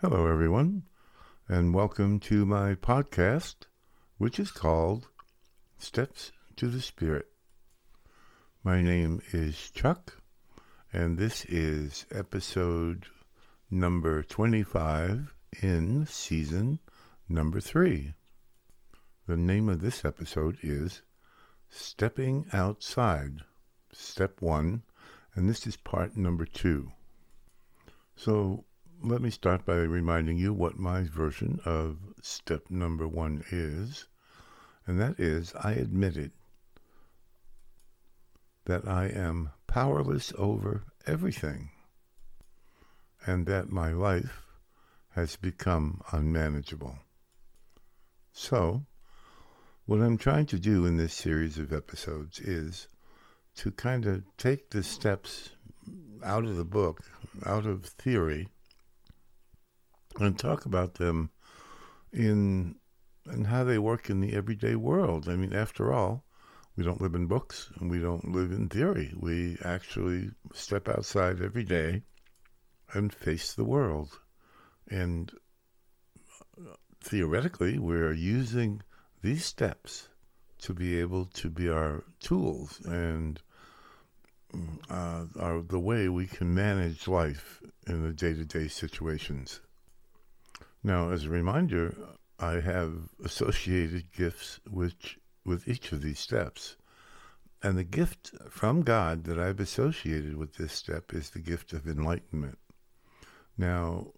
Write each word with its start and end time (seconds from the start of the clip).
Hello, 0.00 0.28
everyone, 0.28 0.84
and 1.48 1.74
welcome 1.74 2.20
to 2.20 2.46
my 2.46 2.76
podcast, 2.76 3.66
which 4.16 4.38
is 4.38 4.52
called 4.52 5.08
Steps 5.76 6.30
to 6.54 6.68
the 6.68 6.80
Spirit. 6.80 7.26
My 8.62 8.80
name 8.80 9.20
is 9.32 9.72
Chuck, 9.72 10.22
and 10.92 11.18
this 11.18 11.44
is 11.46 12.06
episode 12.12 13.06
number 13.72 14.22
25 14.22 15.34
in 15.60 16.06
season 16.06 16.78
number 17.28 17.58
3. 17.58 18.14
The 19.26 19.36
name 19.36 19.68
of 19.68 19.80
this 19.80 20.04
episode 20.04 20.58
is 20.62 21.02
Stepping 21.70 22.46
Outside, 22.52 23.40
Step 23.90 24.40
1, 24.40 24.84
and 25.34 25.48
this 25.48 25.66
is 25.66 25.76
part 25.76 26.16
number 26.16 26.44
2. 26.44 26.92
So, 28.14 28.64
let 29.00 29.22
me 29.22 29.30
start 29.30 29.64
by 29.64 29.74
reminding 29.74 30.38
you 30.38 30.52
what 30.52 30.78
my 30.78 31.04
version 31.04 31.60
of 31.64 31.98
step 32.20 32.68
number 32.68 33.06
one 33.06 33.44
is, 33.50 34.08
and 34.86 35.00
that 35.00 35.20
is 35.20 35.54
I 35.54 35.72
admitted 35.72 36.32
that 38.64 38.88
I 38.88 39.06
am 39.06 39.50
powerless 39.68 40.32
over 40.36 40.82
everything, 41.06 41.70
and 43.24 43.46
that 43.46 43.70
my 43.70 43.92
life 43.92 44.44
has 45.10 45.36
become 45.36 46.00
unmanageable. 46.12 46.98
So, 48.32 48.84
what 49.86 50.00
I'm 50.00 50.18
trying 50.18 50.46
to 50.46 50.58
do 50.58 50.86
in 50.86 50.96
this 50.96 51.14
series 51.14 51.56
of 51.56 51.72
episodes 51.72 52.40
is 52.40 52.88
to 53.56 53.70
kind 53.70 54.06
of 54.06 54.24
take 54.36 54.70
the 54.70 54.82
steps 54.82 55.50
out 56.22 56.44
of 56.44 56.56
the 56.56 56.64
book, 56.64 57.04
out 57.46 57.64
of 57.64 57.86
theory, 57.86 58.48
and 60.18 60.38
talk 60.38 60.66
about 60.66 60.94
them 60.94 61.30
in 62.12 62.76
and 63.26 63.46
how 63.46 63.64
they 63.64 63.78
work 63.78 64.08
in 64.08 64.20
the 64.20 64.34
everyday 64.34 64.74
world. 64.74 65.28
I 65.28 65.36
mean, 65.36 65.52
after 65.52 65.92
all, 65.92 66.24
we 66.76 66.84
don't 66.84 67.00
live 67.00 67.14
in 67.14 67.26
books 67.26 67.70
and 67.78 67.90
we 67.90 67.98
don't 67.98 68.32
live 68.32 68.52
in 68.52 68.68
theory. 68.68 69.12
We 69.16 69.58
actually 69.64 70.30
step 70.54 70.88
outside 70.88 71.42
every 71.42 71.64
day 71.64 72.02
and 72.92 73.12
face 73.12 73.52
the 73.52 73.64
world. 73.64 74.18
And 74.88 75.30
theoretically, 77.02 77.78
we're 77.78 78.12
using 78.12 78.82
these 79.22 79.44
steps 79.44 80.08
to 80.60 80.72
be 80.72 80.98
able 80.98 81.26
to 81.26 81.50
be 81.50 81.68
our 81.68 82.04
tools 82.20 82.80
and 82.84 83.40
uh, 84.88 85.26
are 85.38 85.62
the 85.62 85.78
way 85.78 86.08
we 86.08 86.26
can 86.26 86.54
manage 86.54 87.06
life 87.06 87.62
in 87.86 88.02
the 88.02 88.12
day 88.12 88.34
to 88.34 88.44
day 88.44 88.68
situations. 88.68 89.60
Now, 90.82 91.10
as 91.10 91.24
a 91.24 91.30
reminder, 91.30 91.94
I 92.38 92.60
have 92.60 93.10
associated 93.24 94.12
gifts 94.12 94.60
which, 94.68 95.18
with 95.44 95.66
each 95.66 95.92
of 95.92 96.02
these 96.02 96.18
steps. 96.18 96.76
And 97.62 97.76
the 97.76 97.84
gift 97.84 98.32
from 98.48 98.82
God 98.82 99.24
that 99.24 99.38
I've 99.38 99.58
associated 99.58 100.36
with 100.36 100.54
this 100.54 100.72
step 100.72 101.12
is 101.12 101.30
the 101.30 101.40
gift 101.40 101.72
of 101.72 101.88
enlightenment. 101.88 102.58
Now, 103.56 104.12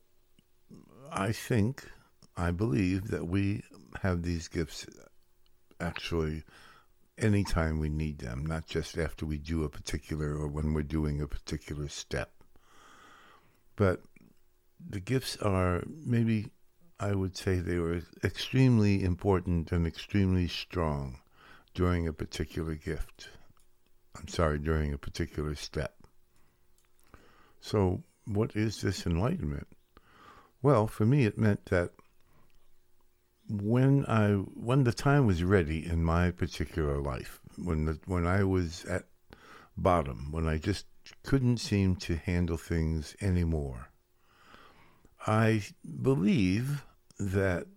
I 1.11 1.33
think, 1.33 1.84
I 2.36 2.50
believe 2.50 3.08
that 3.08 3.27
we 3.27 3.64
have 4.03 4.22
these 4.22 4.48
gifts 4.48 4.86
actually 5.81 6.44
anytime 7.16 7.78
we 7.78 7.88
need 7.88 8.19
them, 8.19 8.44
not 8.44 8.66
just 8.66 8.98
after 8.98 9.25
we 9.25 9.38
do 9.38 9.64
a 9.64 9.69
particular 9.70 10.34
or 10.36 10.47
when 10.47 10.75
we're 10.75 10.83
doing 10.83 11.20
a 11.20 11.27
particular 11.27 11.88
step. 11.88 12.31
But 13.77 14.03
the 14.88 15.00
gifts 15.00 15.36
are 15.38 15.82
maybe 15.86 16.50
I 16.98 17.14
would 17.14 17.36
say 17.36 17.56
they 17.56 17.78
were 17.78 18.02
extremely 18.22 19.02
important 19.02 19.72
and 19.72 19.86
extremely 19.86 20.48
strong 20.48 21.20
during 21.72 22.06
a 22.06 22.12
particular 22.12 22.74
gift. 22.74 23.30
I'm 24.16 24.28
sorry, 24.28 24.58
during 24.58 24.92
a 24.92 24.98
particular 24.98 25.54
step. 25.54 25.94
So, 27.60 28.02
what 28.26 28.54
is 28.54 28.82
this 28.82 29.06
enlightenment? 29.06 29.66
Well, 30.62 30.86
for 30.86 31.06
me, 31.06 31.24
it 31.24 31.38
meant 31.38 31.66
that 31.66 31.92
when 33.48 34.04
I 34.06 34.32
when 34.34 34.84
the 34.84 34.92
time 34.92 35.26
was 35.26 35.42
ready 35.42 35.86
in 35.86 36.04
my 36.04 36.30
particular 36.30 37.00
life, 37.00 37.40
when 37.56 37.86
the, 37.86 37.98
when 38.06 38.26
I 38.26 38.44
was 38.44 38.84
at 38.84 39.04
bottom, 39.76 40.30
when 40.30 40.46
I 40.46 40.58
just 40.58 40.86
couldn't 41.22 41.58
seem 41.58 41.96
to 41.96 42.16
handle 42.16 42.56
things 42.56 43.16
anymore, 43.20 43.89
I 45.30 45.62
believe 46.02 46.84
that 47.20 47.68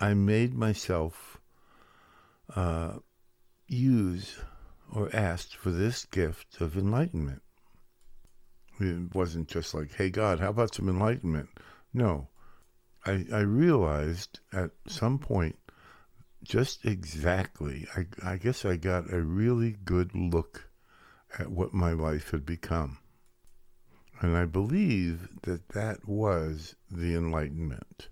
I 0.00 0.14
made 0.14 0.54
myself 0.54 1.38
uh, 2.56 2.94
use 3.68 4.40
or 4.92 5.08
asked 5.14 5.54
for 5.54 5.70
this 5.70 6.04
gift 6.06 6.60
of 6.60 6.76
enlightenment. 6.76 7.42
It 8.80 9.14
wasn't 9.14 9.46
just 9.46 9.72
like, 9.72 9.94
hey, 9.94 10.10
God, 10.10 10.40
how 10.40 10.50
about 10.50 10.74
some 10.74 10.88
enlightenment? 10.88 11.48
No. 11.94 12.26
I, 13.06 13.24
I 13.32 13.40
realized 13.42 14.40
at 14.52 14.72
some 14.88 15.20
point 15.20 15.56
just 16.42 16.84
exactly, 16.84 17.86
I, 17.96 18.32
I 18.32 18.36
guess 18.36 18.64
I 18.64 18.74
got 18.74 19.12
a 19.12 19.22
really 19.22 19.76
good 19.84 20.12
look 20.12 20.68
at 21.38 21.52
what 21.52 21.72
my 21.72 21.92
life 21.92 22.32
had 22.32 22.44
become. 22.44 22.98
And 24.20 24.36
I 24.36 24.46
believe 24.46 25.28
that 25.42 25.68
that 25.70 26.08
was 26.08 26.74
the 26.90 27.14
Enlightenment. 27.14 28.08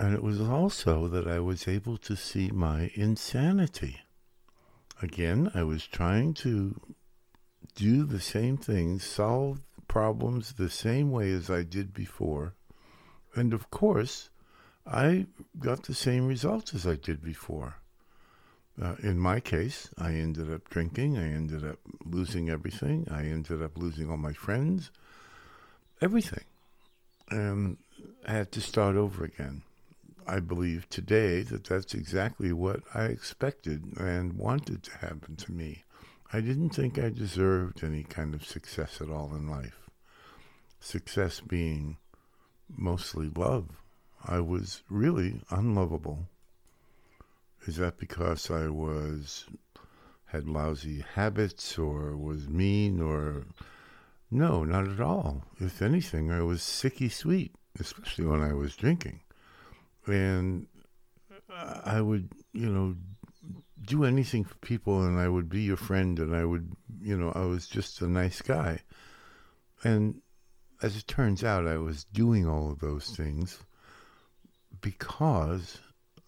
And 0.00 0.14
it 0.14 0.22
was 0.22 0.40
also 0.40 1.06
that 1.06 1.28
I 1.28 1.38
was 1.38 1.68
able 1.68 1.96
to 1.98 2.16
see 2.16 2.50
my 2.50 2.90
insanity. 2.94 4.00
Again, 5.00 5.52
I 5.54 5.62
was 5.62 5.86
trying 5.86 6.34
to 6.34 6.80
do 7.76 8.04
the 8.04 8.20
same 8.20 8.56
things, 8.56 9.04
solve 9.04 9.60
problems 9.86 10.54
the 10.54 10.70
same 10.70 11.12
way 11.12 11.30
as 11.30 11.48
I 11.48 11.62
did 11.62 11.94
before. 11.94 12.54
And 13.36 13.54
of 13.54 13.70
course, 13.70 14.28
I 14.84 15.26
got 15.60 15.84
the 15.84 15.94
same 15.94 16.26
results 16.26 16.74
as 16.74 16.84
I 16.84 16.96
did 16.96 17.22
before. 17.22 17.76
Uh, 18.80 18.96
in 19.02 19.18
my 19.20 19.38
case, 19.38 19.90
I 19.98 20.14
ended 20.14 20.52
up 20.52 20.68
drinking. 20.68 21.16
I 21.16 21.32
ended 21.32 21.64
up 21.64 21.78
losing 22.04 22.50
everything. 22.50 23.06
I 23.08 23.26
ended 23.26 23.62
up 23.62 23.78
losing 23.78 24.10
all 24.10 24.16
my 24.16 24.32
friends 24.32 24.90
everything. 26.02 26.44
And 27.30 27.78
I 28.26 28.32
had 28.32 28.52
to 28.52 28.60
start 28.60 28.96
over 28.96 29.24
again. 29.24 29.62
I 30.26 30.40
believe 30.40 30.88
today 30.88 31.42
that 31.42 31.64
that's 31.64 31.94
exactly 31.94 32.52
what 32.52 32.80
I 32.94 33.04
expected 33.04 33.96
and 33.96 34.34
wanted 34.34 34.82
to 34.84 34.98
happen 34.98 35.36
to 35.36 35.52
me. 35.52 35.84
I 36.32 36.40
didn't 36.40 36.70
think 36.70 36.98
I 36.98 37.10
deserved 37.10 37.84
any 37.84 38.02
kind 38.02 38.34
of 38.34 38.44
success 38.44 39.00
at 39.00 39.10
all 39.10 39.34
in 39.34 39.48
life. 39.48 39.88
Success 40.80 41.40
being 41.40 41.98
mostly 42.68 43.30
love. 43.34 43.68
I 44.24 44.40
was 44.40 44.82
really 44.88 45.42
unlovable. 45.50 46.28
Is 47.66 47.76
that 47.76 47.98
because 47.98 48.50
I 48.50 48.68
was 48.68 49.46
had 50.26 50.48
lousy 50.48 51.04
habits 51.14 51.78
or 51.78 52.16
was 52.16 52.48
mean 52.48 53.00
or 53.00 53.44
no, 54.32 54.64
not 54.64 54.88
at 54.88 55.00
all. 55.00 55.44
If 55.58 55.82
anything, 55.82 56.32
I 56.32 56.40
was 56.40 56.60
sicky 56.60 57.12
sweet, 57.12 57.54
especially 57.78 58.24
when 58.24 58.40
I 58.42 58.54
was 58.54 58.74
drinking. 58.74 59.20
And 60.06 60.66
I 61.50 62.00
would, 62.00 62.30
you 62.52 62.70
know, 62.70 62.96
do 63.84 64.04
anything 64.04 64.44
for 64.44 64.54
people 64.56 65.02
and 65.02 65.18
I 65.18 65.28
would 65.28 65.50
be 65.50 65.62
your 65.62 65.76
friend 65.76 66.18
and 66.18 66.34
I 66.34 66.46
would, 66.46 66.72
you 67.00 67.16
know, 67.16 67.30
I 67.34 67.44
was 67.44 67.66
just 67.66 68.00
a 68.00 68.08
nice 68.08 68.40
guy. 68.40 68.80
And 69.84 70.22
as 70.82 70.96
it 70.96 71.06
turns 71.06 71.44
out, 71.44 71.66
I 71.66 71.76
was 71.76 72.04
doing 72.04 72.48
all 72.48 72.70
of 72.70 72.78
those 72.80 73.14
things 73.14 73.58
because 74.80 75.78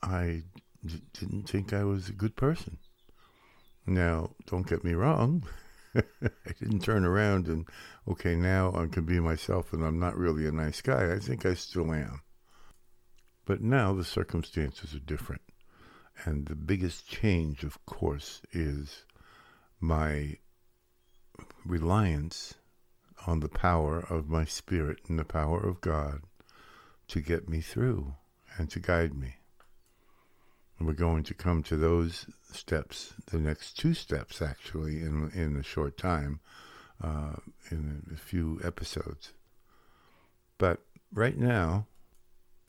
I 0.03 0.43
d- 0.85 1.03
didn't 1.15 1.49
think 1.49 1.73
I 1.73 1.85
was 1.85 2.09
a 2.09 2.13
good 2.13 2.37
person. 2.37 2.79
Now, 3.87 4.31
don't 4.47 4.69
get 4.69 4.85
me 4.85 4.93
wrong. 4.93 5.45
I 6.23 6.53
didn't 6.59 6.81
turn 6.81 7.05
around 7.05 7.49
and, 7.49 7.67
okay, 8.09 8.35
now 8.35 8.73
I 8.75 8.87
can 8.87 9.05
be 9.05 9.21
myself 9.21 9.73
and 9.73 9.85
I'm 9.85 9.99
not 9.99 10.17
really 10.17 10.47
a 10.47 10.53
nice 10.53 10.81
guy. 10.81 11.13
I 11.13 11.19
think 11.19 11.47
I 11.47 11.55
still 11.55 11.93
am. 11.93 12.21
But 13.45 13.61
now 13.61 13.93
the 13.93 14.05
circumstances 14.05 14.95
are 14.95 15.01
different. 15.01 15.43
And 16.25 16.47
the 16.47 16.55
biggest 16.55 17.09
change, 17.09 17.65
of 17.65 17.85
course, 17.87 18.41
is 18.53 19.05
my 19.81 20.39
reliance 21.65 22.55
on 23.27 23.41
the 23.41 23.49
power 23.49 24.01
of 24.01 24.29
my 24.29 24.45
spirit 24.45 25.01
and 25.09 25.19
the 25.19 25.25
power 25.25 25.61
of 25.61 25.81
God 25.81 26.23
to 27.09 27.21
get 27.21 27.49
me 27.49 27.61
through 27.61 28.15
and 28.57 28.71
to 28.71 28.81
guide 28.81 29.15
me. 29.15 29.37
We're 30.85 30.93
going 30.93 31.23
to 31.25 31.35
come 31.35 31.63
to 31.65 31.77
those 31.77 32.27
steps, 32.53 33.15
the 33.31 33.39
next 33.39 33.79
two 33.79 33.95
steps 33.95 34.43
actually, 34.43 35.01
in 35.01 35.31
in 35.35 35.57
a 35.57 35.63
short 35.63 35.97
time, 35.97 36.41
uh, 37.03 37.37
in 37.71 38.07
a 38.13 38.19
few 38.19 38.61
episodes. 38.63 39.33
But 40.59 40.81
right 41.13 41.39
now, 41.39 41.87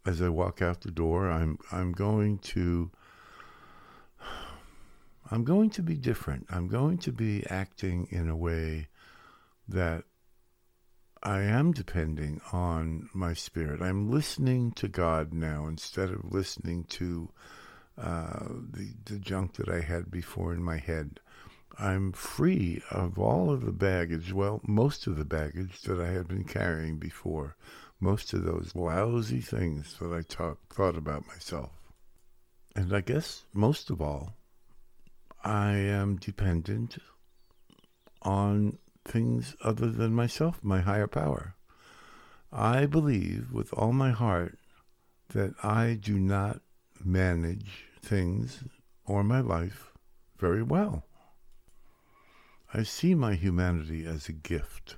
as 0.06 0.22
I 0.22 0.30
walk 0.30 0.62
out 0.62 0.82
the 0.82 0.92
door, 0.92 1.30
I'm 1.30 1.58
I'm 1.72 1.92
going 1.92 2.38
to 2.40 2.92
I'm 5.32 5.44
going 5.44 5.70
to 5.72 5.82
be 5.82 5.96
different. 5.96 6.46
I'm 6.50 6.68
going 6.68 7.00
to 7.00 7.12
be 7.12 7.44
acting 7.50 8.08
in 8.12 8.30
a 8.30 8.38
way 8.38 8.88
that 9.68 10.04
I 11.24 11.42
am 11.42 11.72
depending 11.72 12.40
on 12.54 13.10
my 13.14 13.34
spirit. 13.34 13.82
I'm 13.82 14.12
listening 14.12 14.72
to 14.74 14.88
God 14.88 15.34
now 15.34 15.66
instead 15.66 16.12
of 16.12 16.32
listening 16.32 16.84
to 16.86 17.32
uh, 17.98 18.48
the 18.72 18.94
the 19.06 19.20
junk 19.20 19.54
that 19.54 19.70
I 19.70 19.82
had 19.82 20.12
before 20.12 20.54
in 20.54 20.64
my 20.64 20.78
head. 20.78 21.20
I'm 21.78 22.14
free 22.14 22.82
of 22.90 23.20
all 23.20 23.52
of 23.52 23.66
the 23.66 23.74
baggage, 23.74 24.32
well, 24.32 24.62
most 24.66 25.08
of 25.08 25.18
the 25.18 25.26
baggage 25.26 25.82
that 25.82 26.00
I 26.00 26.08
had 26.08 26.28
been 26.28 26.46
carrying 26.46 26.98
before, 26.98 27.58
most 28.00 28.32
of 28.34 28.44
those 28.46 28.72
lousy 28.76 29.42
things 29.42 29.98
that 30.00 30.14
I 30.14 30.22
talk, 30.22 30.74
thought 30.74 30.96
about 30.96 31.28
myself. 31.28 31.72
And 32.76 32.94
I 32.94 33.02
guess 33.02 33.44
most 33.54 33.90
of 33.90 34.02
all, 34.02 34.36
I 35.44 35.74
am 35.74 36.16
dependent 36.16 36.98
on 38.22 38.78
things 39.06 39.56
other 39.62 39.90
than 39.90 40.16
myself, 40.16 40.60
my 40.64 40.82
higher 40.82 41.08
power. 41.08 41.56
I 42.52 42.86
believe 42.86 43.52
with 43.52 43.74
all 43.74 43.92
my 43.92 44.12
heart 44.12 44.58
that 45.30 45.54
I 45.64 46.00
do 46.02 46.18
not 46.18 46.62
manage 47.04 47.86
things 48.02 48.64
or 49.06 49.24
my 49.24 49.40
life 49.40 49.92
very 50.38 50.64
well. 50.64 51.06
I 52.74 52.84
see 52.84 53.16
my 53.16 53.36
humanity 53.36 54.06
as 54.06 54.28
a 54.28 54.34
gift, 54.34 54.98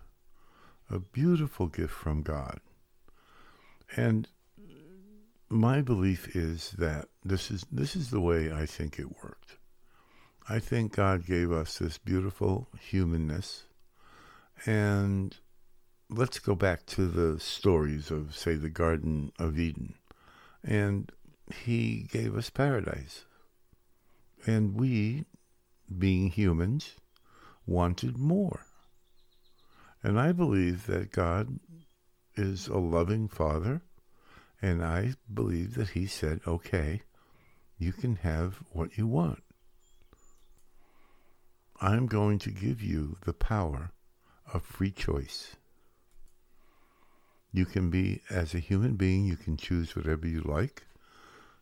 a 0.89 0.99
beautiful 0.99 1.67
gift 1.67 1.93
from 1.93 2.23
God. 2.23 2.59
And 3.95 4.27
my 5.49 5.81
belief 5.81 6.35
is 6.35 6.71
that 6.77 7.07
this 7.23 7.51
is 7.51 7.65
this 7.71 7.95
is 7.95 8.09
the 8.09 8.21
way 8.21 8.51
I 8.51 8.65
think 8.65 8.99
it 8.99 9.23
worked. 9.23 9.57
I 10.49 10.59
think 10.59 10.95
God 10.95 11.25
gave 11.25 11.51
us 11.51 11.77
this 11.77 11.97
beautiful 11.97 12.67
humanness 12.79 13.65
and 14.65 15.35
let's 16.09 16.39
go 16.39 16.55
back 16.55 16.85
to 16.85 17.07
the 17.07 17.39
stories 17.39 18.11
of 18.11 18.35
say 18.35 18.55
the 18.55 18.69
garden 18.69 19.31
of 19.37 19.59
Eden. 19.59 19.95
And 20.63 21.11
he 21.53 22.07
gave 22.11 22.35
us 22.35 22.49
paradise. 22.49 23.25
And 24.45 24.75
we 24.75 25.25
being 25.97 26.29
humans 26.29 26.95
wanted 27.65 28.17
more. 28.17 28.65
And 30.03 30.19
I 30.19 30.31
believe 30.31 30.85
that 30.87 31.11
God 31.11 31.59
is 32.35 32.67
a 32.67 32.77
loving 32.77 33.27
Father, 33.27 33.81
and 34.61 34.83
I 34.83 35.15
believe 35.33 35.75
that 35.75 35.89
He 35.89 36.05
said, 36.05 36.41
okay, 36.47 37.01
you 37.77 37.91
can 37.91 38.17
have 38.17 38.59
what 38.71 38.97
you 38.97 39.07
want. 39.07 39.43
I'm 41.81 42.07
going 42.07 42.39
to 42.39 42.51
give 42.51 42.81
you 42.81 43.17
the 43.25 43.33
power 43.33 43.91
of 44.53 44.63
free 44.63 44.91
choice. 44.91 45.55
You 47.51 47.65
can 47.65 47.89
be, 47.89 48.21
as 48.29 48.53
a 48.53 48.59
human 48.59 48.95
being, 48.95 49.25
you 49.25 49.35
can 49.35 49.57
choose 49.57 49.95
whatever 49.95 50.27
you 50.27 50.41
like. 50.41 50.85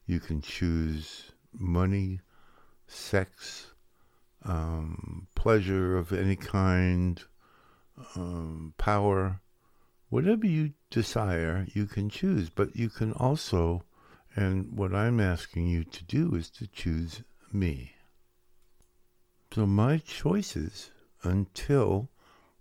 You 0.08 0.20
can 0.20 0.42
choose 0.42 1.32
money, 1.52 2.22
sex, 2.88 3.68
um, 4.44 5.28
pleasure 5.36 5.98
of 5.98 6.14
any 6.14 6.36
kind, 6.36 7.24
um, 8.16 8.74
power, 8.78 9.42
whatever 10.10 10.46
you 10.46 10.74
desire, 10.92 11.66
you 11.74 11.88
can 11.88 12.10
choose. 12.10 12.50
But 12.50 12.76
you 12.76 12.90
can 12.90 13.14
also, 13.14 13.84
and 14.36 14.78
what 14.78 14.94
I'm 14.94 15.20
asking 15.20 15.68
you 15.68 15.84
to 15.84 16.04
do 16.04 16.36
is 16.36 16.50
to 16.52 16.68
choose 16.68 17.24
me. 17.52 17.94
So 19.54 19.66
my 19.66 19.98
choices 19.98 20.92
until 21.24 22.10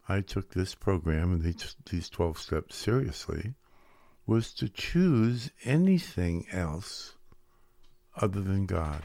I 0.08 0.20
took 0.20 0.50
this 0.50 0.74
program 0.74 1.32
and 1.32 1.42
these, 1.42 1.76
these 1.90 2.08
12 2.08 2.38
steps 2.38 2.76
seriously 2.76 3.54
was 4.26 4.52
to 4.54 4.68
choose 4.68 5.50
anything 5.64 6.46
else 6.50 7.16
other 8.20 8.40
than 8.40 8.66
God. 8.66 9.02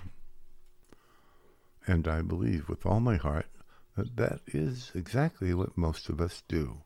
And 1.88 2.08
I 2.08 2.22
believe 2.22 2.70
with 2.70 2.86
all 2.86 3.00
my 3.00 3.16
heart 3.16 3.48
that 3.96 4.16
that 4.16 4.42
is 4.48 4.92
exactly 4.96 5.54
what 5.54 5.78
most 5.78 6.10
of 6.10 6.22
us 6.22 6.44
do. 6.48 6.82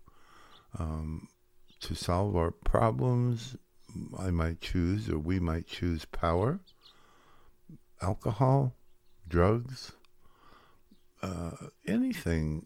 Um, 0.79 1.27
to 1.81 1.93
solve 1.93 2.35
our 2.35 2.51
problems, 2.51 3.55
I 4.17 4.31
might 4.31 4.61
choose, 4.61 5.09
or 5.09 5.19
we 5.19 5.39
might 5.39 5.67
choose 5.67 6.05
power, 6.05 6.59
alcohol, 8.01 8.73
drugs, 9.27 9.91
uh, 11.21 11.51
anything 11.85 12.65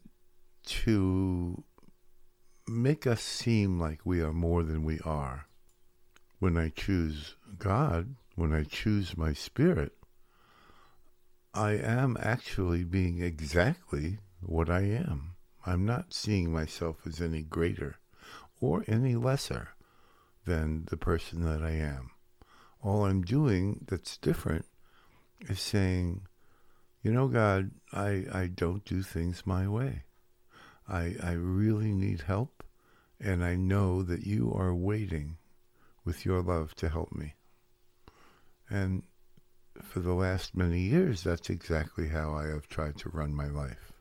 to 0.65 1.63
make 2.67 3.07
us 3.07 3.21
seem 3.21 3.79
like 3.79 4.01
we 4.05 4.21
are 4.21 4.33
more 4.33 4.63
than 4.63 4.83
we 4.83 4.99
are. 5.03 5.47
When 6.39 6.57
I 6.57 6.69
choose 6.69 7.35
God, 7.57 8.15
when 8.37 8.53
I 8.53 8.63
choose 8.63 9.17
my 9.17 9.33
spirit, 9.33 9.93
I 11.55 11.71
am 11.71 12.15
actually 12.19 12.83
being 12.83 13.19
exactly 13.19 14.19
what 14.41 14.69
I 14.69 14.81
am. 14.81 15.33
I'm 15.65 15.87
not 15.87 16.13
seeing 16.13 16.53
myself 16.53 16.97
as 17.07 17.19
any 17.19 17.41
greater 17.41 17.95
or 18.61 18.85
any 18.87 19.15
lesser 19.15 19.69
than 20.45 20.85
the 20.85 20.97
person 20.97 21.41
that 21.45 21.63
I 21.63 21.71
am. 21.71 22.11
All 22.83 23.05
I'm 23.05 23.23
doing 23.23 23.83
that's 23.87 24.19
different 24.19 24.65
is 25.49 25.59
saying, 25.59 26.27
you 27.01 27.11
know, 27.11 27.27
God, 27.29 27.71
I, 27.91 28.25
I 28.31 28.51
don't 28.53 28.85
do 28.85 29.01
things 29.01 29.47
my 29.47 29.67
way. 29.67 30.03
I, 30.87 31.15
I 31.23 31.31
really 31.31 31.91
need 31.91 32.21
help, 32.21 32.63
and 33.19 33.43
I 33.43 33.55
know 33.55 34.03
that 34.03 34.27
you 34.27 34.53
are 34.53 34.75
waiting 34.75 35.37
with 36.05 36.23
your 36.23 36.43
love 36.43 36.75
to 36.75 36.89
help 36.89 37.11
me. 37.13 37.33
And 38.69 39.03
for 39.81 39.99
the 39.99 40.13
last 40.13 40.55
many 40.55 40.81
years, 40.81 41.23
that's 41.23 41.49
exactly 41.49 42.09
how 42.09 42.33
I 42.33 42.47
have 42.47 42.67
tried 42.67 42.97
to 42.97 43.09
run 43.09 43.33
my 43.33 43.47
life. 43.47 43.93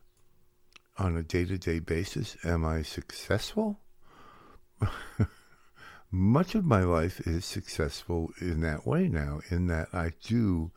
On 0.98 1.16
a 1.16 1.22
day 1.22 1.44
to 1.44 1.58
day 1.58 1.78
basis, 1.78 2.36
am 2.44 2.64
I 2.64 2.82
successful? 2.82 3.80
Much 6.10 6.54
of 6.54 6.64
my 6.64 6.82
life 6.82 7.20
is 7.26 7.44
successful 7.44 8.30
in 8.40 8.60
that 8.62 8.86
way 8.86 9.08
now, 9.08 9.40
in 9.50 9.66
that 9.66 9.88
I 9.92 10.12
do 10.22 10.70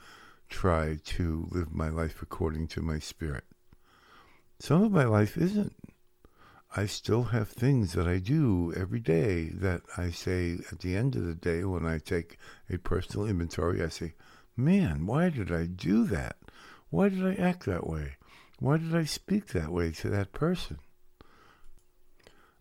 try 0.49 0.97
to 1.05 1.47
live 1.51 1.71
my 1.71 1.89
life 1.89 2.21
according 2.21 2.67
to 2.67 2.81
my 2.81 2.99
spirit. 2.99 3.45
Some 4.59 4.83
of 4.83 4.91
my 4.91 5.05
life 5.05 5.37
isn't. 5.37 5.73
I 6.75 6.85
still 6.85 7.23
have 7.23 7.49
things 7.49 7.93
that 7.93 8.07
I 8.07 8.19
do 8.19 8.73
every 8.75 8.99
day 8.99 9.49
that 9.49 9.81
I 9.97 10.11
say 10.11 10.59
at 10.71 10.79
the 10.79 10.95
end 10.95 11.15
of 11.15 11.25
the 11.25 11.33
day 11.33 11.63
when 11.63 11.85
I 11.85 11.97
take 11.97 12.37
a 12.69 12.77
personal 12.77 13.25
inventory, 13.25 13.83
I 13.83 13.89
say, 13.89 14.13
man, 14.55 15.07
why 15.07 15.29
did 15.29 15.51
I 15.51 15.65
do 15.65 16.05
that? 16.05 16.37
Why 16.91 17.09
did 17.09 17.25
I 17.25 17.33
act 17.33 17.65
that 17.65 17.87
way? 17.87 18.17
Why 18.59 18.77
did 18.77 18.95
I 18.95 19.05
speak 19.05 19.47
that 19.47 19.71
way 19.71 19.91
to 19.93 20.09
that 20.09 20.31
person? 20.31 20.77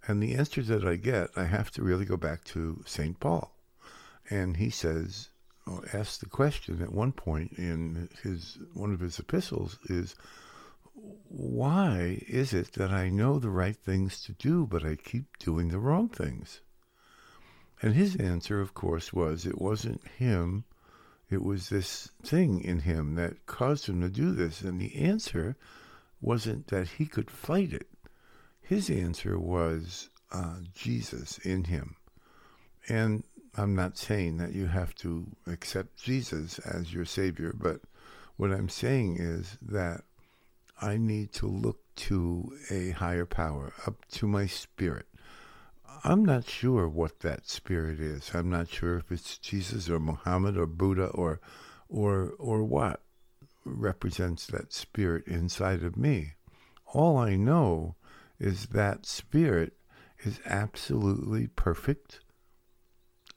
And 0.07 0.23
the 0.23 0.37
answer 0.37 0.62
that 0.62 0.87
I 0.87 0.97
get, 0.97 1.29
I 1.37 1.45
have 1.45 1.71
to 1.73 1.83
really 1.83 2.07
go 2.07 2.17
back 2.17 2.45
to 2.45 2.83
St. 2.87 3.21
Paul. 3.21 3.55
And 4.31 4.57
he 4.57 4.71
says, 4.71 5.29
or 5.67 5.85
asks 5.93 6.17
the 6.17 6.27
question 6.27 6.81
at 6.81 6.93
one 6.93 7.12
point 7.12 7.53
in 7.59 8.09
his 8.23 8.59
one 8.73 8.95
of 8.95 9.00
his 9.00 9.19
epistles 9.19 9.79
is, 9.85 10.15
why 11.28 12.23
is 12.26 12.52
it 12.52 12.73
that 12.73 12.90
I 12.90 13.09
know 13.09 13.38
the 13.38 13.50
right 13.50 13.76
things 13.76 14.23
to 14.23 14.33
do, 14.33 14.67
but 14.67 14.85
I 14.85 14.97
keep 14.97 15.38
doing 15.38 15.69
the 15.69 15.78
wrong 15.78 16.09
things? 16.09 16.61
And 17.81 17.95
his 17.95 18.17
answer, 18.17 18.61
of 18.61 18.75
course, 18.75 19.12
was 19.12 19.47
it 19.47 19.61
wasn't 19.61 20.07
him 20.19 20.64
it 21.31 21.43
was 21.43 21.69
this 21.69 22.11
thing 22.23 22.62
in 22.62 22.81
him 22.81 23.14
that 23.17 23.47
caused 23.47 23.88
him 23.88 24.00
to 24.00 24.09
do 24.09 24.33
this. 24.33 24.62
And 24.62 24.81
the 24.81 24.97
answer 24.97 25.57
wasn't 26.21 26.69
that 26.69 26.88
he 26.88 27.07
could 27.07 27.31
fight 27.31 27.73
it. 27.73 27.88
His 28.62 28.90
answer 28.90 29.38
was 29.38 30.09
uh, 30.33 30.57
Jesus 30.75 31.38
in 31.38 31.64
him. 31.64 31.97
And 32.88 33.25
I'm 33.57 33.75
not 33.75 33.99
saying 33.99 34.38
that 34.38 34.55
you 34.55 34.67
have 34.67 34.95
to 34.97 35.26
accept 35.47 36.02
Jesus 36.02 36.59
as 36.61 36.95
your 36.95 37.05
Savior, 37.05 37.55
but 37.55 37.81
what 38.37 38.52
I'm 38.52 38.69
saying 38.69 39.19
is 39.19 39.59
that 39.61 40.05
I 40.80 40.97
need 40.97 41.32
to 41.35 41.47
look 41.47 41.80
to 41.97 42.56
a 42.70 42.90
higher 42.90 43.26
power, 43.26 43.73
up 43.87 44.04
to 44.12 44.26
my 44.26 44.47
spirit, 44.47 45.06
I'm 46.04 46.25
not 46.25 46.49
sure 46.49 46.88
what 46.88 47.20
that 47.20 47.49
spirit 47.49 47.99
is. 47.99 48.30
I'm 48.32 48.50
not 48.50 48.68
sure 48.68 48.99
if 48.99 49.11
it's 49.11 49.37
Jesus 49.38 49.90
or 49.90 49.99
Muhammad 49.99 50.56
or 50.56 50.66
Buddha 50.66 51.06
or 51.06 51.40
or 51.88 52.35
or 52.38 52.62
what 52.62 53.02
represents 53.64 54.47
that 54.47 54.73
spirit 54.73 55.26
inside 55.26 55.82
of 55.82 55.97
me. 55.97 56.35
All 56.87 57.16
I 57.16 57.35
know 57.35 57.97
is 58.38 58.66
that 58.66 59.06
spirit 59.06 59.75
is 60.20 60.40
absolutely 60.47 61.49
perfect 61.49 62.20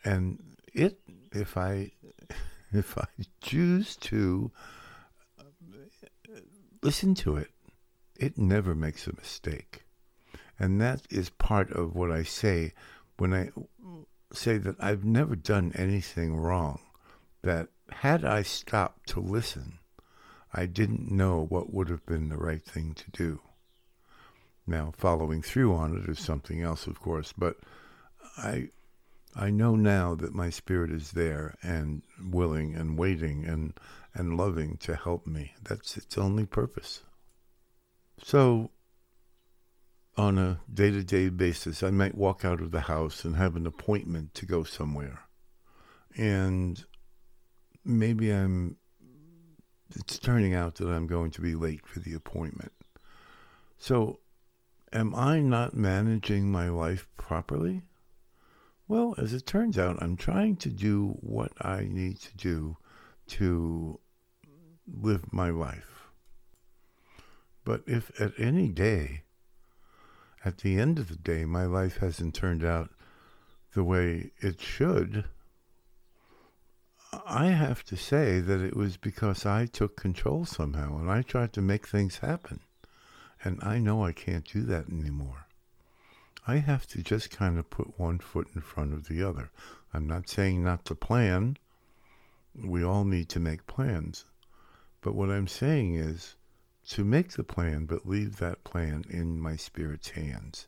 and 0.03 0.39
it, 0.73 0.99
if 1.31 1.57
I, 1.57 1.91
if 2.71 2.97
I 2.97 3.07
choose 3.41 3.95
to 3.97 4.51
listen 6.81 7.15
to 7.15 7.37
it, 7.37 7.49
it 8.15 8.37
never 8.37 8.75
makes 8.75 9.07
a 9.07 9.15
mistake. 9.15 9.83
And 10.59 10.79
that 10.81 11.01
is 11.09 11.29
part 11.29 11.71
of 11.71 11.95
what 11.95 12.11
I 12.11 12.23
say 12.23 12.73
when 13.17 13.33
I 13.33 13.49
say 14.33 14.57
that 14.57 14.75
I've 14.79 15.03
never 15.03 15.35
done 15.35 15.71
anything 15.75 16.35
wrong. 16.35 16.79
That 17.43 17.69
had 17.89 18.23
I 18.23 18.43
stopped 18.43 19.09
to 19.09 19.19
listen, 19.19 19.79
I 20.53 20.65
didn't 20.65 21.11
know 21.11 21.45
what 21.49 21.73
would 21.73 21.89
have 21.89 22.05
been 22.05 22.29
the 22.29 22.37
right 22.37 22.63
thing 22.63 22.93
to 22.93 23.11
do. 23.11 23.39
Now, 24.67 24.93
following 24.95 25.41
through 25.41 25.73
on 25.73 25.97
it 25.97 26.07
is 26.09 26.19
something 26.19 26.61
else, 26.61 26.85
of 26.85 26.99
course, 26.99 27.33
but 27.35 27.57
I 28.37 28.69
I 29.35 29.49
know 29.49 29.75
now 29.75 30.15
that 30.15 30.33
my 30.33 30.49
spirit 30.49 30.91
is 30.91 31.11
there 31.11 31.55
and 31.63 32.03
willing 32.21 32.75
and 32.75 32.97
waiting 32.97 33.45
and 33.45 33.73
and 34.13 34.35
loving 34.35 34.77
to 34.77 34.95
help 34.95 35.25
me. 35.25 35.53
That's 35.63 35.95
its 35.95 36.17
only 36.17 36.45
purpose. 36.45 37.03
So 38.21 38.71
on 40.17 40.37
a 40.37 40.59
day-to-day 40.71 41.29
basis, 41.29 41.81
I 41.81 41.91
might 41.91 42.15
walk 42.15 42.43
out 42.43 42.59
of 42.59 42.71
the 42.71 42.81
house 42.81 43.23
and 43.23 43.37
have 43.37 43.55
an 43.55 43.65
appointment 43.65 44.33
to 44.35 44.45
go 44.45 44.63
somewhere. 44.63 45.21
And 46.17 46.83
maybe 47.85 48.31
I'm 48.31 48.75
it's 49.95 50.19
turning 50.19 50.53
out 50.53 50.75
that 50.75 50.87
I'm 50.87 51.07
going 51.07 51.31
to 51.31 51.41
be 51.41 51.55
late 51.55 51.85
for 51.85 51.99
the 51.99 52.13
appointment. 52.13 52.71
So 53.77 54.19
am 54.93 55.13
I 55.15 55.39
not 55.39 55.73
managing 55.73 56.51
my 56.51 56.69
life 56.69 57.07
properly? 57.17 57.81
Well, 58.91 59.15
as 59.17 59.31
it 59.31 59.45
turns 59.45 59.77
out, 59.77 60.03
I'm 60.03 60.17
trying 60.17 60.57
to 60.57 60.69
do 60.69 61.15
what 61.21 61.53
I 61.61 61.87
need 61.89 62.19
to 62.19 62.35
do 62.35 62.75
to 63.27 63.97
live 64.85 65.31
my 65.31 65.49
life. 65.49 66.09
But 67.63 67.83
if 67.87 68.11
at 68.19 68.33
any 68.37 68.67
day, 68.67 69.21
at 70.43 70.57
the 70.57 70.77
end 70.77 70.99
of 70.99 71.07
the 71.07 71.15
day, 71.15 71.45
my 71.45 71.63
life 71.63 71.99
hasn't 71.99 72.35
turned 72.35 72.65
out 72.65 72.89
the 73.73 73.85
way 73.85 74.31
it 74.41 74.59
should, 74.59 75.23
I 77.25 77.45
have 77.45 77.85
to 77.85 77.95
say 77.95 78.41
that 78.41 78.59
it 78.59 78.75
was 78.75 78.97
because 78.97 79.45
I 79.45 79.67
took 79.67 79.95
control 79.95 80.43
somehow 80.43 80.97
and 80.97 81.09
I 81.09 81.21
tried 81.21 81.53
to 81.53 81.61
make 81.61 81.87
things 81.87 82.17
happen. 82.17 82.59
And 83.41 83.57
I 83.63 83.77
know 83.79 84.03
I 84.03 84.11
can't 84.11 84.43
do 84.43 84.63
that 84.63 84.89
anymore. 84.89 85.47
I 86.47 86.57
have 86.57 86.87
to 86.87 87.03
just 87.03 87.29
kind 87.29 87.59
of 87.59 87.69
put 87.69 87.99
one 87.99 88.19
foot 88.19 88.47
in 88.55 88.61
front 88.61 88.93
of 88.93 89.07
the 89.07 89.21
other. 89.21 89.51
I'm 89.93 90.07
not 90.07 90.27
saying 90.27 90.63
not 90.63 90.85
to 90.85 90.95
plan. 90.95 91.57
We 92.55 92.83
all 92.83 93.05
need 93.05 93.29
to 93.29 93.39
make 93.39 93.67
plans. 93.67 94.25
But 95.01 95.15
what 95.15 95.29
I'm 95.29 95.47
saying 95.47 95.95
is 95.95 96.35
to 96.89 97.03
make 97.03 97.33
the 97.33 97.43
plan, 97.43 97.85
but 97.85 98.07
leave 98.07 98.37
that 98.37 98.63
plan 98.63 99.05
in 99.09 99.39
my 99.39 99.55
spirit's 99.55 100.09
hands. 100.09 100.67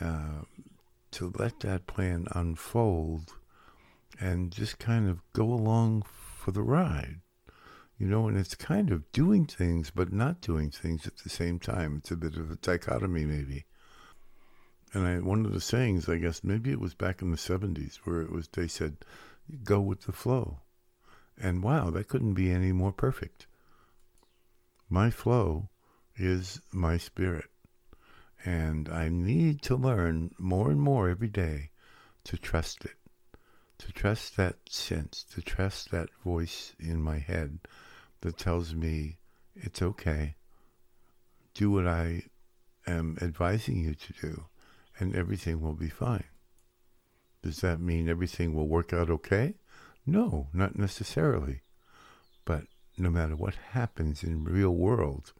Uh, 0.00 0.42
to 1.12 1.32
let 1.36 1.60
that 1.60 1.86
plan 1.86 2.26
unfold 2.32 3.34
and 4.20 4.52
just 4.52 4.78
kind 4.78 5.08
of 5.08 5.20
go 5.32 5.44
along 5.44 6.02
for 6.02 6.52
the 6.52 6.62
ride. 6.62 7.20
You 7.98 8.06
know, 8.06 8.28
and 8.28 8.38
it's 8.38 8.54
kind 8.54 8.90
of 8.90 9.10
doing 9.12 9.46
things 9.46 9.90
but 9.90 10.12
not 10.12 10.40
doing 10.40 10.70
things 10.70 11.06
at 11.06 11.18
the 11.18 11.28
same 11.28 11.58
time. 11.58 11.96
It's 11.98 12.10
a 12.10 12.16
bit 12.16 12.36
of 12.36 12.50
a 12.50 12.56
dichotomy, 12.56 13.24
maybe. 13.24 13.64
And 14.92 15.06
I, 15.06 15.18
one 15.18 15.46
of 15.46 15.52
the 15.52 15.60
sayings, 15.60 16.08
I 16.08 16.16
guess, 16.16 16.42
maybe 16.42 16.70
it 16.70 16.80
was 16.80 16.94
back 16.94 17.22
in 17.22 17.30
the 17.30 17.36
70s, 17.36 17.96
where 18.04 18.22
it 18.22 18.32
was, 18.32 18.48
they 18.48 18.66
said, 18.66 18.96
go 19.64 19.80
with 19.80 20.02
the 20.02 20.12
flow. 20.12 20.60
And 21.40 21.62
wow, 21.62 21.90
that 21.90 22.08
couldn't 22.08 22.34
be 22.34 22.50
any 22.50 22.72
more 22.72 22.92
perfect. 22.92 23.46
My 24.88 25.10
flow 25.10 25.70
is 26.16 26.60
my 26.72 26.98
spirit. 26.98 27.50
And 28.44 28.88
I 28.88 29.08
need 29.08 29.62
to 29.62 29.76
learn 29.76 30.34
more 30.38 30.70
and 30.70 30.80
more 30.80 31.08
every 31.08 31.28
day 31.28 31.70
to 32.24 32.36
trust 32.36 32.84
it, 32.84 32.96
to 33.78 33.92
trust 33.92 34.36
that 34.36 34.56
sense, 34.68 35.24
to 35.34 35.40
trust 35.40 35.90
that 35.90 36.08
voice 36.24 36.74
in 36.78 37.02
my 37.02 37.18
head 37.18 37.60
that 38.22 38.38
tells 38.38 38.74
me 38.74 39.18
it's 39.54 39.82
okay. 39.82 40.36
Do 41.54 41.70
what 41.70 41.86
I 41.86 42.24
am 42.86 43.18
advising 43.20 43.82
you 43.82 43.94
to 43.94 44.12
do, 44.20 44.44
and 45.00 45.16
everything 45.16 45.60
will 45.60 45.74
be 45.74 45.88
fine. 45.88 46.24
Does 47.42 47.60
that 47.60 47.80
mean 47.80 48.08
everything 48.08 48.54
will 48.54 48.68
work 48.68 48.92
out 48.92 49.10
okay? 49.10 49.54
No, 50.06 50.48
not 50.52 50.76
necessarily. 50.76 51.62
But 52.44 52.64
no 52.98 53.10
matter 53.10 53.34
what 53.34 53.54
happens 53.70 54.22
in 54.22 54.44
real 54.44 54.74
world, 54.74 55.32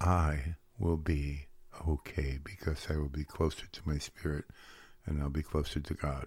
I 0.00 0.56
will 0.78 0.96
be 0.96 1.46
okay 1.88 2.38
because 2.42 2.86
I 2.88 2.96
will 2.96 3.08
be 3.08 3.24
closer 3.24 3.66
to 3.66 3.80
my 3.84 3.98
spirit 3.98 4.44
and 5.06 5.20
I'll 5.20 5.30
be 5.30 5.42
closer 5.42 5.80
to 5.80 5.94
God. 5.94 6.26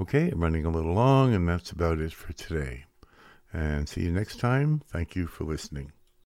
Okay, 0.00 0.30
I'm 0.30 0.40
running 0.40 0.64
a 0.64 0.70
little 0.70 0.92
long, 0.92 1.34
and 1.34 1.48
that's 1.48 1.70
about 1.70 2.00
it 2.00 2.12
for 2.12 2.32
today 2.32 2.84
and 3.52 3.88
see 3.88 4.02
you 4.02 4.10
next 4.10 4.40
time. 4.40 4.82
Thank 4.88 5.14
you 5.14 5.26
for 5.26 5.44
listening. 5.44 5.92